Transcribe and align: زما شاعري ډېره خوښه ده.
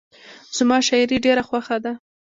زما 0.57 0.77
شاعري 0.87 1.17
ډېره 1.25 1.43
خوښه 1.47 1.77
ده. 1.83 1.93